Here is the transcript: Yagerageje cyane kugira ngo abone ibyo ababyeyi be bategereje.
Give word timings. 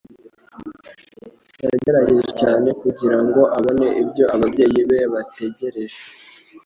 Yagerageje 1.63 2.31
cyane 2.41 2.69
kugira 2.81 3.17
ngo 3.25 3.41
abone 3.57 3.87
ibyo 4.01 4.25
ababyeyi 4.35 4.79
be 4.89 4.99
bategereje. 5.13 5.99